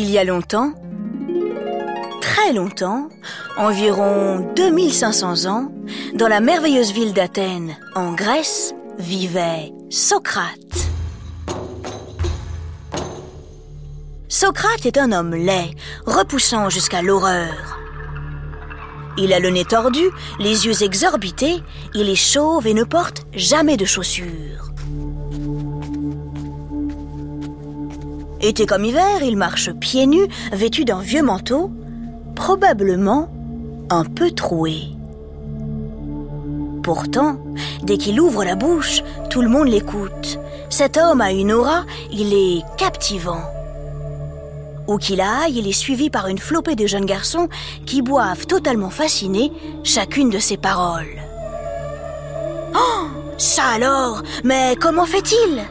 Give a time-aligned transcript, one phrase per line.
[0.00, 0.74] Il y a longtemps,
[2.20, 3.08] très longtemps,
[3.56, 5.72] environ 2500 ans,
[6.14, 10.54] dans la merveilleuse ville d'Athènes, en Grèce, vivait Socrate.
[14.28, 15.72] Socrate est un homme laid,
[16.06, 17.80] repoussant jusqu'à l'horreur.
[19.16, 20.04] Il a le nez tordu,
[20.38, 21.60] les yeux exorbités,
[21.94, 24.67] il est chauve et ne porte jamais de chaussures.
[28.40, 31.70] Été comme hiver, il marche pieds nus, vêtu d'un vieux manteau,
[32.36, 33.28] probablement
[33.90, 34.82] un peu troué.
[36.84, 37.38] Pourtant,
[37.82, 40.38] dès qu'il ouvre la bouche, tout le monde l'écoute.
[40.70, 43.42] Cet homme a une aura, il est captivant.
[44.86, 47.48] Où qu'il aille, il est suivi par une flopée de jeunes garçons
[47.84, 51.20] qui boivent totalement fascinés chacune de ses paroles.
[52.74, 55.62] Oh Ça alors Mais comment fait-il?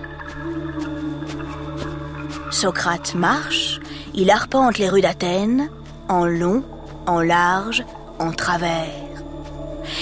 [2.49, 3.79] Socrate marche,
[4.13, 5.69] il arpente les rues d'Athènes,
[6.07, 6.63] en long,
[7.05, 7.83] en large,
[8.19, 9.07] en travers.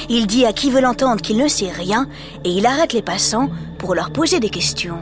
[0.09, 2.07] Il dit à qui veut l'entendre qu'il ne sait rien
[2.43, 5.01] et il arrête les passants pour leur poser des questions.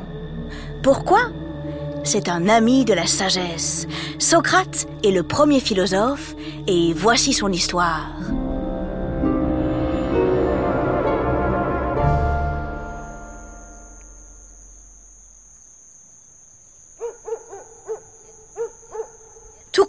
[0.81, 1.19] Pourquoi?
[2.03, 3.87] C'est un ami de la sagesse.
[4.19, 6.35] Socrate est le premier philosophe
[6.67, 8.11] et voici son histoire.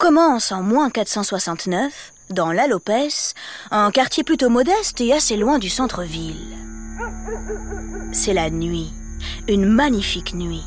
[0.05, 3.33] Commence en moins 469 dans l'Alopès,
[3.70, 6.58] un quartier plutôt modeste et assez loin du centre-ville.
[8.12, 8.92] C'est la nuit,
[9.48, 10.62] une magnifique nuit,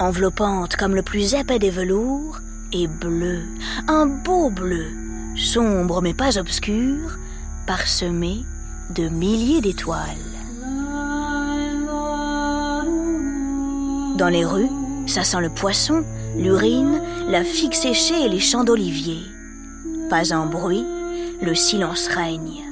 [0.00, 2.40] enveloppante comme le plus épais des velours
[2.72, 3.44] et bleue,
[3.86, 4.88] un beau bleu,
[5.36, 7.16] sombre mais pas obscur,
[7.68, 8.44] parsemé
[8.90, 10.00] de milliers d'étoiles.
[14.16, 16.04] Dans les rues, ça sent le poisson,
[16.36, 19.18] l'urine, la figue séchée et les champs d'olivier.
[20.10, 20.84] Pas un bruit,
[21.40, 22.64] le silence règne.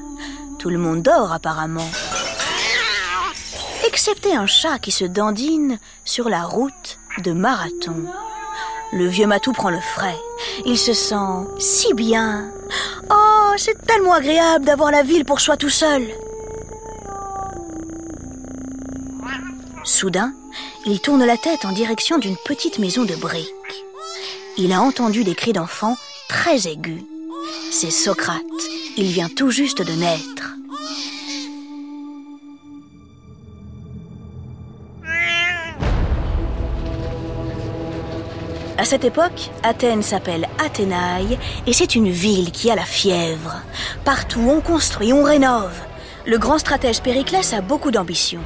[0.59, 1.88] Tout le monde dort apparemment.
[3.87, 8.06] Excepté un chat qui se dandine sur la route de Marathon.
[8.93, 10.19] Le vieux Matou prend le frais.
[10.66, 12.50] Il se sent si bien.
[13.10, 16.06] Oh, c'est tellement agréable d'avoir la ville pour soi tout seul.
[19.84, 20.32] Soudain,
[20.86, 23.48] il tourne la tête en direction d'une petite maison de briques.
[24.58, 25.96] Il a entendu des cris d'enfants
[26.28, 27.02] très aigus.
[27.70, 28.42] C'est Socrate.
[28.96, 30.52] Il vient tout juste de naître.
[38.78, 43.62] À cette époque, Athènes s'appelle Athénaï et c'est une ville qui a la fièvre.
[44.04, 45.78] Partout on construit, on rénove.
[46.26, 48.40] Le grand stratège Périclès a beaucoup d'ambition.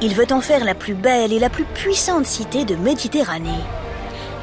[0.00, 3.64] Il veut en faire la plus belle et la plus puissante cité de Méditerranée.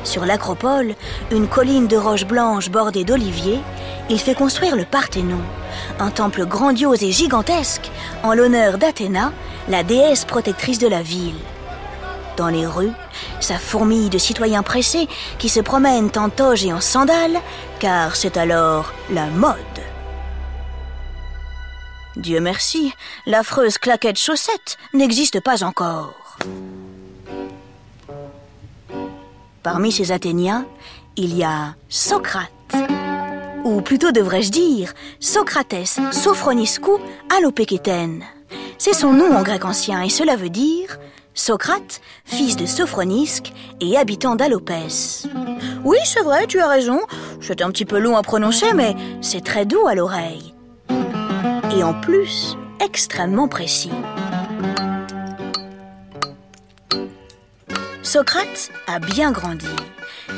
[0.04, 0.96] Sur l'acropole,
[1.32, 3.60] une colline de roches blanches bordée d'oliviers,
[4.10, 5.42] il fait construire le Parthénon,
[6.00, 7.90] un temple grandiose et gigantesque
[8.24, 9.34] en l'honneur d'Athéna,
[9.68, 11.34] la déesse protectrice de la ville.
[12.38, 12.92] Dans les rues,
[13.40, 15.08] ça fourmille de citoyens pressés
[15.40, 17.40] qui se promènent en toge et en sandales,
[17.80, 19.56] car c'est alors la mode.
[22.16, 22.94] Dieu merci,
[23.26, 26.38] l'affreuse claquette chaussette n'existe pas encore.
[29.64, 30.66] Parmi ces Athéniens,
[31.18, 32.52] il y a Socrate,
[33.66, 37.00] ou plutôt devrais-je dire Socrates Sophroniscou
[37.36, 38.24] Alopékétène.
[38.78, 40.98] C'est son nom en grec ancien et cela veut dire
[41.34, 43.52] Socrate, fils de Sophronisque
[43.82, 45.28] et habitant d'Alopès.
[45.84, 47.02] Oui, c'est vrai, tu as raison.
[47.42, 50.55] C'est un petit peu long à prononcer, mais c'est très doux à l'oreille.
[51.76, 53.92] Et en plus, extrêmement précis.
[58.02, 59.68] Socrate a bien grandi.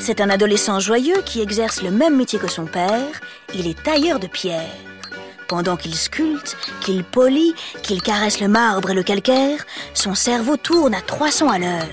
[0.00, 3.20] C'est un adolescent joyeux qui exerce le même métier que son père.
[3.54, 4.74] Il est tailleur de pierre.
[5.46, 10.94] Pendant qu'il sculpte, qu'il polit, qu'il caresse le marbre et le calcaire, son cerveau tourne
[10.94, 11.88] à 300 à l'heure.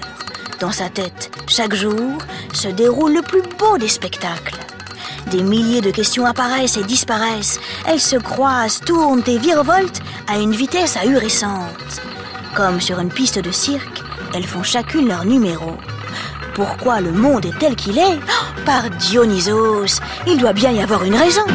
[0.60, 2.18] Dans sa tête, chaque jour,
[2.52, 4.58] se déroule le plus beau des spectacles.
[5.32, 7.60] Des milliers de questions apparaissent et disparaissent.
[7.88, 12.02] Elles se croisent, tournent et virevoltent à une vitesse ahurissante.
[12.56, 15.72] Comme sur une piste de cirque, elles font chacune leur numéro.
[16.54, 18.18] Pourquoi le monde est tel qu'il est?
[18.18, 21.46] Oh, Par Dionysos, il doit bien y avoir une raison.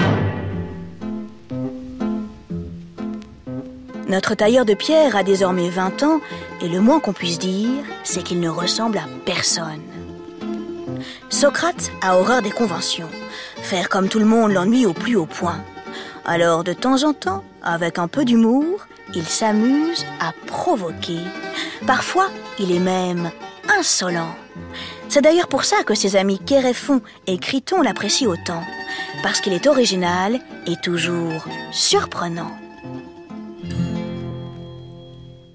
[4.08, 6.20] Notre tailleur de pierre a désormais 20 ans
[6.60, 9.80] et le moins qu'on puisse dire, c'est qu'il ne ressemble à personne.
[11.28, 13.08] Socrate a horreur des conventions.
[13.62, 15.62] Faire comme tout le monde l'ennuie au plus haut point.
[16.24, 21.20] Alors de temps en temps, avec un peu d'humour, il s'amuse à provoquer.
[21.86, 22.28] Parfois,
[22.58, 23.30] il est même
[23.78, 24.34] insolent.
[25.08, 28.62] C'est d'ailleurs pour ça que ses amis Kéréphon et Criton l'apprécient autant,
[29.22, 32.52] parce qu'il est original et toujours surprenant.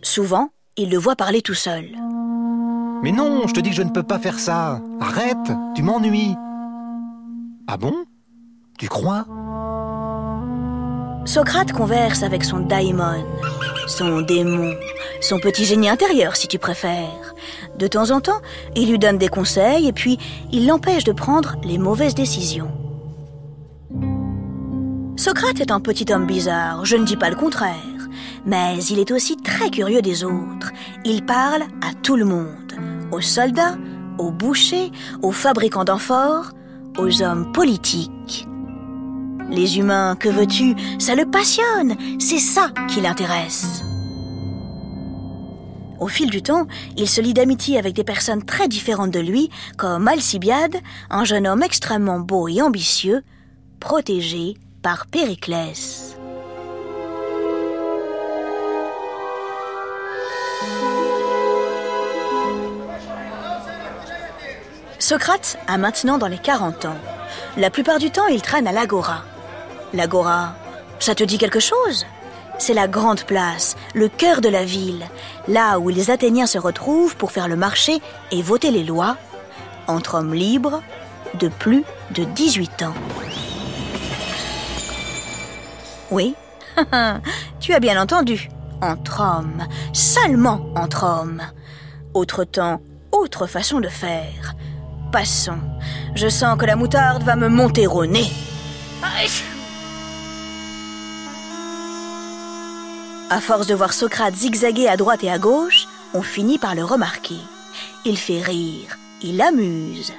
[0.02, 1.90] Souvent, il le voit parler tout seul.
[3.02, 4.82] Mais non, je te dis que je ne peux pas faire ça.
[5.00, 6.36] Arrête, tu m'ennuies.
[7.68, 8.06] Ah bon?
[8.78, 9.26] Tu crois?
[11.26, 13.26] Socrate converse avec son daimon,
[13.88, 14.76] son démon,
[15.20, 17.34] son petit génie intérieur si tu préfères.
[17.80, 18.42] De temps en temps,
[18.76, 20.20] il lui donne des conseils et puis
[20.52, 22.72] il l'empêche de prendre les mauvaises décisions.
[25.18, 28.10] Socrate est un petit homme bizarre, je ne dis pas le contraire,
[28.46, 30.72] mais il est aussi très curieux des autres.
[31.04, 32.74] Il parle à tout le monde,
[33.12, 33.78] aux soldats,
[34.20, 34.92] aux bouchers,
[35.24, 36.52] aux fabricants d'amphores,
[36.98, 38.48] aux hommes politiques.
[39.50, 43.84] Les humains, que veux-tu, ça le passionne, c'est ça qui l'intéresse.
[46.00, 49.50] Au fil du temps, il se lie d'amitié avec des personnes très différentes de lui,
[49.78, 50.76] comme Alcibiade,
[51.10, 53.24] un jeune homme extrêmement beau et ambitieux,
[53.80, 56.18] protégé par Périclès.
[65.00, 66.98] Socrate a maintenant dans les 40 ans.
[67.58, 69.24] La plupart du temps, il traîne à l'Agora.
[69.94, 70.56] L'Agora,
[71.00, 72.06] ça te dit quelque chose?
[72.58, 75.06] C'est la grande place, le cœur de la ville,
[75.48, 78.02] là où les Athéniens se retrouvent pour faire le marché
[78.32, 79.18] et voter les lois,
[79.88, 80.82] entre hommes libres
[81.40, 82.94] de plus de 18 ans.
[86.12, 86.36] Oui,
[87.60, 88.50] tu as bien entendu,
[88.82, 91.42] entre hommes, seulement entre hommes.
[92.14, 92.82] Autre temps,
[93.12, 94.56] autre façon de faire.
[95.12, 95.60] Passons,
[96.16, 98.32] je sens que la moutarde va me monter au nez.
[103.30, 106.84] À force de voir Socrate zigzaguer à droite et à gauche, on finit par le
[106.84, 107.40] remarquer.
[108.04, 110.14] Il fait rire, il amuse.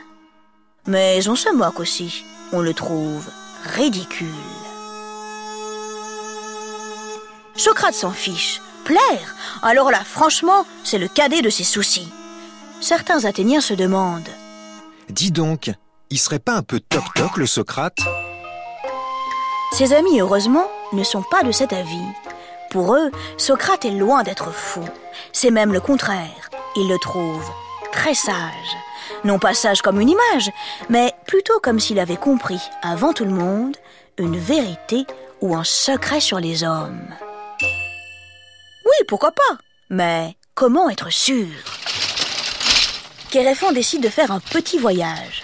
[0.86, 3.24] Mais on se moque aussi, on le trouve
[3.74, 4.26] ridicule.
[7.56, 8.60] Socrate s'en fiche.
[8.84, 12.08] Plaire Alors là, franchement, c'est le cadet de ses soucis.
[12.80, 14.28] Certains Athéniens se demandent.
[15.08, 15.70] Dis donc,
[16.10, 17.98] il serait pas un peu toc-toc le Socrate?
[19.72, 22.06] Ses amis, heureusement, ne sont pas de cet avis.
[22.70, 24.82] Pour eux, Socrate est loin d'être fou.
[25.32, 26.50] C'est même le contraire.
[26.76, 27.50] Ils le trouvent
[27.92, 28.76] très sage.
[29.24, 30.50] Non pas sage comme une image,
[30.88, 33.76] mais plutôt comme s'il avait compris, avant tout le monde,
[34.18, 35.06] une vérité
[35.40, 37.14] ou un secret sur les hommes.
[37.60, 39.58] Oui, pourquoi pas?
[39.88, 41.46] Mais comment être sûr?
[43.30, 45.42] Kéréphon décide de faire un petit voyage.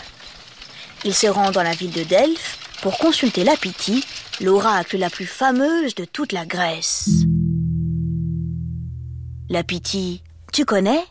[1.04, 4.04] Il se rend dans la ville de Delphes pour consulter la Pythie,
[4.40, 7.08] l'oracle la plus fameuse de toute la Grèce.
[9.50, 11.04] La Pythie, tu connais?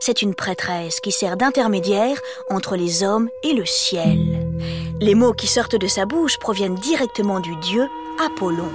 [0.00, 2.18] C'est une prêtresse qui sert d'intermédiaire
[2.50, 4.18] entre les hommes et le ciel.
[5.00, 7.88] Les mots qui sortent de sa bouche proviennent directement du dieu
[8.24, 8.70] Apollon.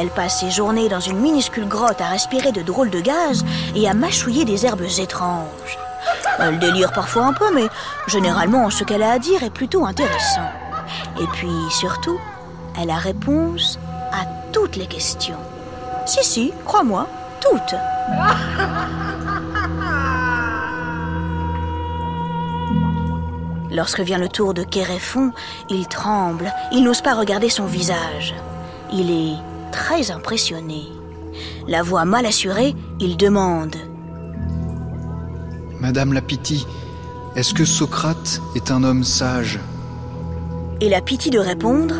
[0.00, 3.88] Elle passe ses journées dans une minuscule grotte à respirer de drôles de gaz et
[3.88, 5.76] à mâchouiller des herbes étranges.
[6.38, 7.66] Elle délire parfois un peu, mais
[8.06, 10.48] généralement ce qu'elle a à dire est plutôt intéressant.
[11.20, 12.16] Et puis surtout,
[12.80, 13.80] elle a réponse
[14.12, 15.40] à toutes les questions.
[16.06, 17.08] Si, si, crois-moi,
[17.40, 17.74] toutes.
[23.72, 25.32] Lorsque vient le tour de Kéréphon,
[25.68, 28.32] il tremble, il n'ose pas regarder son visage.
[28.92, 30.88] Il est très impressionné.
[31.66, 33.76] La voix mal assurée, il demande
[35.80, 36.66] Madame la Pythie,
[37.36, 39.60] est-ce que Socrate est un homme sage?
[40.80, 41.94] Et la Pythie de répondre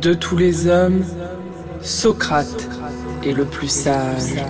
[0.00, 1.04] De tous les hommes,
[1.80, 2.68] Socrate
[3.24, 4.42] est le plus sage.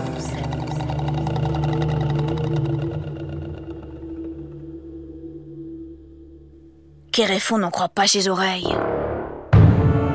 [7.12, 8.74] Kéréphon n'en croit pas ses oreilles.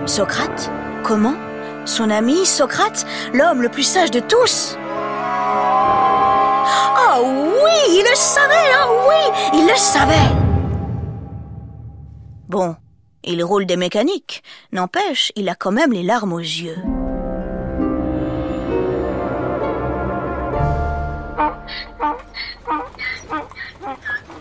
[0.05, 0.71] Socrate
[1.03, 1.35] Comment?
[1.85, 4.77] Son ami, Socrate, l'homme le plus sage de tous
[6.95, 10.31] Ah oui, il le savait, ah oui, il le savait
[12.47, 12.75] Bon,
[13.23, 16.77] il roule des mécaniques, n'empêche, il a quand même les larmes aux yeux.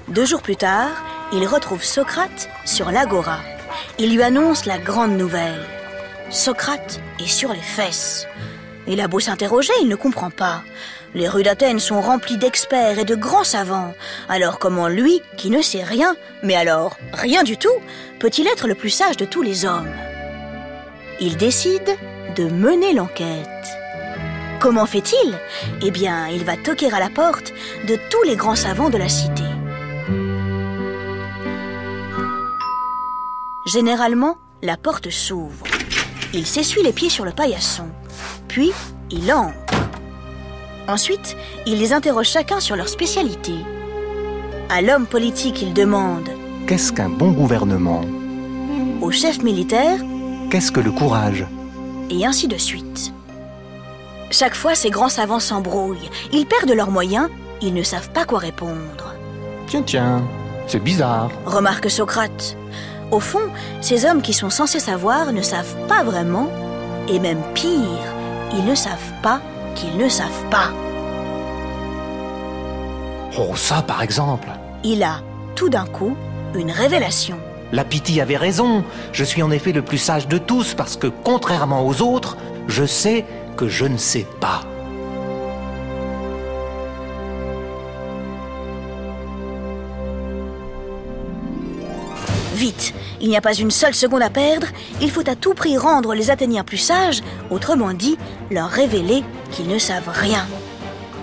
[0.08, 0.90] Deux jours plus tard,
[1.32, 3.38] il retrouve Socrate sur l'agora.
[3.98, 5.81] Il lui annonce la grande nouvelle.
[6.32, 8.26] Socrate est sur les fesses.
[8.88, 10.62] Il a beau s'interroger, il ne comprend pas.
[11.14, 13.92] Les rues d'Athènes sont remplies d'experts et de grands savants.
[14.30, 17.68] Alors comment lui, qui ne sait rien, mais alors rien du tout,
[18.18, 19.92] peut-il être le plus sage de tous les hommes?
[21.20, 21.98] Il décide
[22.34, 23.46] de mener l'enquête.
[24.58, 25.38] Comment fait-il?
[25.82, 27.52] Eh bien, il va toquer à la porte
[27.86, 29.42] de tous les grands savants de la cité.
[33.66, 35.71] Généralement, la porte s'ouvre.
[36.32, 37.84] Il s'essuie les pieds sur le paillasson.
[38.48, 38.72] Puis,
[39.10, 39.52] il entre.
[40.88, 41.36] Ensuite,
[41.66, 43.52] il les interroge chacun sur leur spécialité.
[44.68, 46.28] À l'homme politique, il demande
[46.66, 48.02] Qu'est-ce qu'un bon gouvernement?
[49.00, 49.98] au chef militaire,
[50.50, 51.44] Qu'est-ce que le courage?
[52.10, 53.12] et ainsi de suite.
[54.30, 56.10] Chaque fois, ces grands savants s'embrouillent.
[56.32, 57.28] Ils perdent leurs moyens,
[57.62, 59.14] ils ne savent pas quoi répondre.
[59.66, 60.22] Tiens, tiens,
[60.66, 61.30] c'est bizarre.
[61.46, 62.56] Remarque Socrate.
[63.12, 63.50] Au fond,
[63.82, 66.48] ces hommes qui sont censés savoir ne savent pas vraiment,
[67.08, 68.14] et même pire,
[68.56, 69.42] ils ne savent pas
[69.74, 70.70] qu'ils ne savent pas.
[73.38, 74.48] Oh, ça par exemple.
[74.82, 75.20] Il a,
[75.54, 76.16] tout d'un coup,
[76.54, 77.38] une révélation.
[77.70, 78.82] La Piti avait raison.
[79.12, 82.84] Je suis en effet le plus sage de tous parce que, contrairement aux autres, je
[82.84, 83.26] sais
[83.58, 84.62] que je ne sais pas.
[92.62, 94.68] Vite, il n'y a pas une seule seconde à perdre,
[95.00, 98.16] il faut à tout prix rendre les Athéniens plus sages, autrement dit,
[98.52, 100.46] leur révéler qu'ils ne savent rien.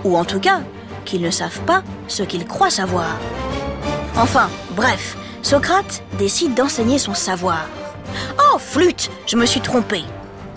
[0.04, 0.60] Ou en tout cas,
[1.06, 3.16] qu'ils ne savent pas ce qu'ils croient savoir.
[4.18, 7.64] Enfin, bref, Socrate décide d'enseigner son savoir.
[8.38, 10.02] Oh, flûte, je me suis trompé.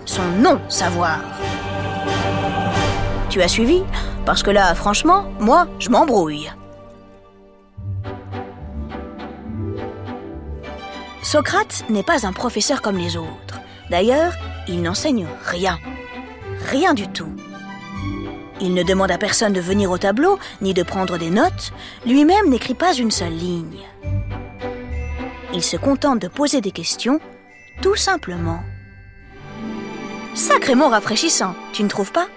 [0.04, 1.20] Son non-savoir.
[3.30, 3.84] Tu as suivi?
[4.26, 6.52] Parce que là, franchement, moi, je m'embrouille.
[11.34, 13.60] Socrate n'est pas un professeur comme les autres.
[13.90, 14.34] D'ailleurs,
[14.68, 15.80] il n'enseigne rien.
[16.70, 17.34] Rien du tout.
[18.62, 21.74] Il ne demande à personne de venir au tableau, ni de prendre des notes.
[22.06, 23.80] Lui-même n'écrit pas une seule ligne.
[25.56, 27.20] Il se contente de poser des questions,
[27.82, 28.60] tout simplement.
[30.36, 32.28] Sacrément rafraîchissant, tu ne trouves pas?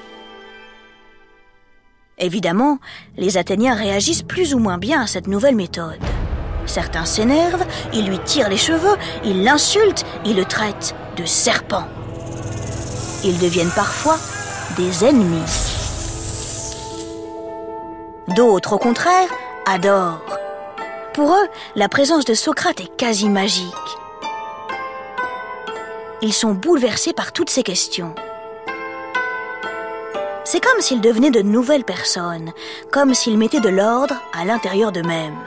[2.17, 2.79] Évidemment,
[3.19, 6.01] les Athéniens réagissent plus ou moins bien à cette nouvelle méthode.
[6.67, 11.85] Certains s'énervent, ils lui tirent les cheveux, ils l'insultent, ils le traitent de serpent.
[13.25, 14.19] Ils deviennent parfois
[14.77, 15.75] des ennemis.
[18.29, 19.29] D'autres, au contraire,
[19.67, 20.21] adorent.
[21.15, 21.47] Pour eux,
[21.77, 23.65] la présence de Socrate est quasi magique.
[26.23, 28.15] Ils sont bouleversés par toutes ces questions.
[30.45, 32.53] C'est comme s'ils devenaient de nouvelles personnes,
[32.93, 35.39] comme s'ils mettaient de l'ordre à l'intérieur d'eux-mêmes.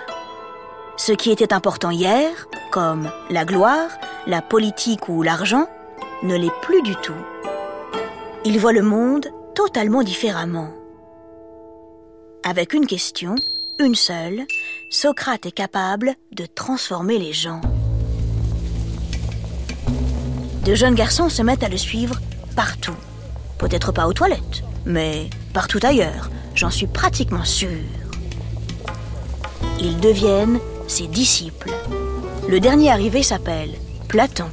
[0.99, 2.29] Ce qui était important hier,
[2.71, 3.89] comme la gloire,
[4.27, 5.65] la politique ou l'argent,
[6.23, 7.15] ne l'est plus du tout.
[8.43, 10.73] Ils voient le monde totalement différemment.
[12.43, 13.35] Avec une question,
[13.79, 14.45] une seule,
[14.89, 17.61] Socrate est capable de transformer les gens.
[20.65, 22.19] De jeunes garçons se mettent à le suivre
[22.57, 22.97] partout.
[23.57, 27.69] Peut-être pas aux toilettes, mais partout ailleurs, j'en suis pratiquement sûre.
[29.79, 31.71] Ils deviennent ses disciples.
[32.49, 33.69] Le dernier arrivé s'appelle
[34.07, 34.49] Platon.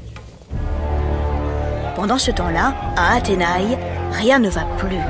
[1.96, 3.78] Pendant ce temps-là, à Athénaï,
[4.12, 5.00] rien ne va plus.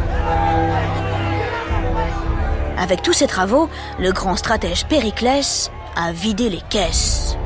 [2.78, 3.68] Avec tous ses travaux,
[3.98, 7.36] le grand stratège Périclès a vidé les caisses.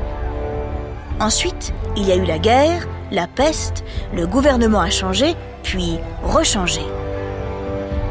[1.19, 3.83] Ensuite, il y a eu la guerre, la peste,
[4.13, 6.81] le gouvernement a changé, puis rechangé.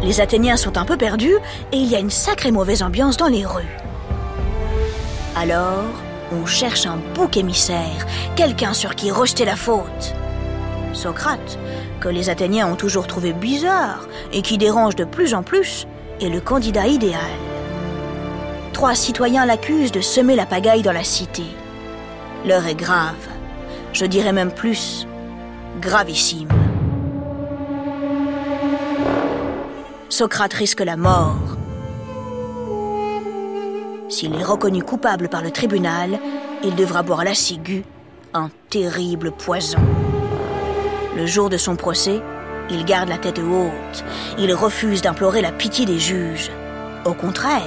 [0.02, 1.36] Les Athéniens sont un peu perdus
[1.72, 3.76] et il y a une sacrée mauvaise ambiance dans les rues.
[5.36, 5.84] Alors,
[6.32, 8.06] on cherche un bouc émissaire,
[8.36, 10.14] quelqu'un sur qui rejeter la faute.
[10.92, 11.58] Socrate,
[12.00, 15.86] que les Athéniens ont toujours trouvé bizarre et qui dérange de plus en plus,
[16.20, 17.20] est le candidat idéal.
[18.72, 21.44] Trois citoyens l'accusent de semer la pagaille dans la cité.
[22.46, 23.28] L'heure est grave,
[23.92, 25.06] je dirais même plus,
[25.80, 26.48] gravissime.
[30.08, 31.59] Socrate risque la mort.
[34.10, 36.18] S'il est reconnu coupable par le tribunal,
[36.64, 37.84] il devra boire la ciguë,
[38.34, 39.78] un terrible poison.
[41.16, 42.20] Le jour de son procès,
[42.70, 44.04] il garde la tête haute.
[44.36, 46.50] Il refuse d'implorer la pitié des juges.
[47.04, 47.62] Au contraire,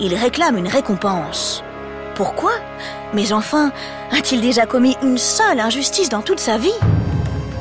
[0.00, 1.62] il réclame une récompense.
[2.14, 2.52] Pourquoi?
[3.12, 3.70] Mais enfin,
[4.12, 6.72] a-t-il déjà commis une seule injustice dans toute sa vie?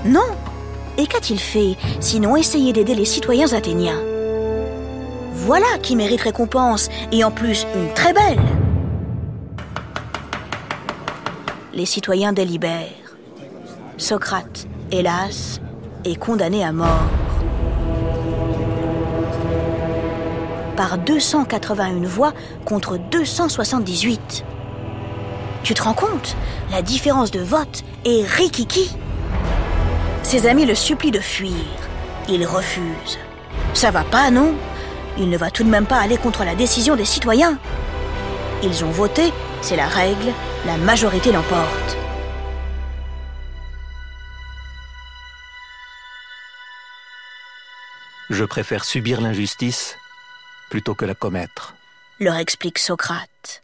[0.05, 0.19] Non.
[0.97, 4.00] Et qu'a-t-il fait, sinon essayer d'aider les citoyens athéniens?
[5.43, 8.39] Voilà qui mérite récompense, et en plus une très belle.
[11.74, 13.15] Les citoyens délibèrent.
[13.98, 15.60] Socrate, hélas,
[16.05, 17.10] est condamné à mort.
[20.77, 22.33] Par 281 voix
[22.63, 24.45] contre 278.
[25.63, 26.36] Tu te rends compte?
[26.71, 28.95] La différence de vote est rikiki.
[30.21, 31.65] Ses amis le supplient de fuir.
[32.29, 33.17] Il refuse.
[33.74, 34.53] Ça va pas, non?
[35.17, 37.57] Il ne va tout de même pas aller contre la décision des citoyens.
[38.63, 40.31] Ils ont voté, c'est la règle,
[40.65, 41.97] la majorité l'emporte.
[48.29, 49.97] Je préfère subir l'injustice
[50.69, 51.75] plutôt que la commettre,
[52.19, 53.61] leur explique Socrate.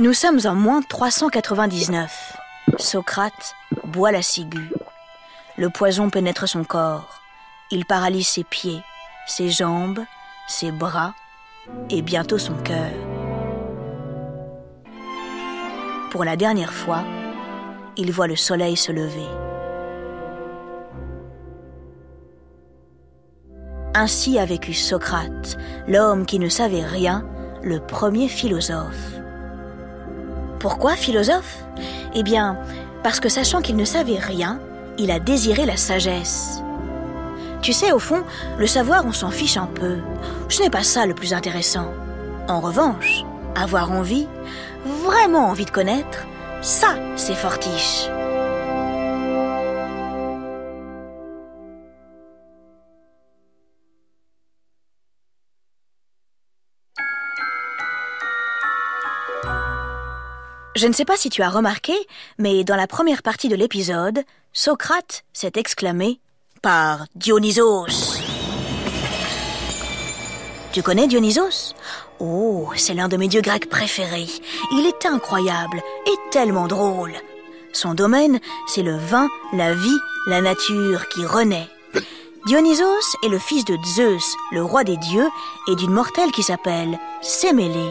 [0.00, 2.36] Nous sommes en moins 399.
[2.78, 4.70] Socrate boit la ciguë.
[5.56, 7.17] Le poison pénètre son corps.
[7.70, 8.82] Il paralyse ses pieds,
[9.26, 10.00] ses jambes,
[10.46, 11.14] ses bras
[11.90, 12.90] et bientôt son cœur.
[16.10, 17.04] Pour la dernière fois,
[17.98, 19.28] il voit le soleil se lever.
[23.94, 27.26] Ainsi a vécu Socrate, l'homme qui ne savait rien,
[27.62, 29.12] le premier philosophe.
[30.58, 31.64] Pourquoi philosophe?
[32.14, 32.56] Eh bien,
[33.02, 34.58] parce que sachant qu'il ne savait rien,
[34.96, 36.62] il a désiré la sagesse.
[37.62, 38.24] Tu sais, au fond,
[38.58, 39.98] le savoir, on s'en fiche un peu.
[40.48, 41.92] Ce n'est pas ça le plus intéressant.
[42.48, 43.24] En revanche,
[43.54, 44.26] avoir envie,
[45.04, 46.26] vraiment envie de connaître,
[46.62, 48.08] ça, c'est fortiche.
[60.76, 61.92] Je ne sais pas si tu as remarqué,
[62.38, 64.22] mais dans la première partie de l'épisode,
[64.52, 66.20] Socrate s'est exclamé
[66.62, 68.20] par Dionysos.
[70.72, 71.74] Tu connais Dionysos?
[72.20, 74.28] Oh, c'est l'un de mes dieux grecs préférés.
[74.72, 77.12] Il est incroyable et tellement drôle.
[77.72, 81.68] Son domaine, c'est le vin, la vie, la nature qui renaît.
[82.46, 85.28] Dionysos est le fils de Zeus, le roi des dieux,
[85.68, 87.90] et d'une mortelle qui s'appelle Sémélé.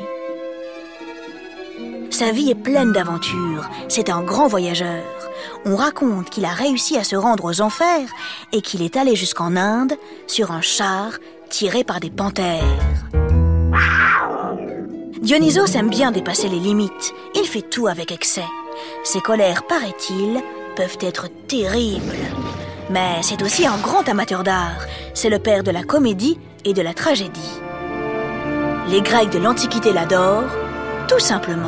[2.09, 5.03] Sa vie est pleine d'aventures, c'est un grand voyageur.
[5.65, 8.09] On raconte qu'il a réussi à se rendre aux enfers
[8.53, 9.93] et qu'il est allé jusqu'en Inde
[10.25, 11.11] sur un char
[11.49, 12.63] tiré par des panthères.
[15.21, 18.45] Dionysos aime bien dépasser les limites, il fait tout avec excès.
[19.03, 20.41] Ses colères, paraît-il,
[20.75, 22.15] peuvent être terribles.
[22.89, 26.81] Mais c'est aussi un grand amateur d'art, c'est le père de la comédie et de
[26.81, 27.59] la tragédie.
[28.89, 30.49] Les Grecs de l'Antiquité l'adorent,
[31.09, 31.67] tout simplement.